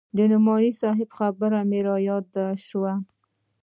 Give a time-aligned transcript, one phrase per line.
[0.15, 2.93] د نعماني صاحب خبره مې راياده سوه.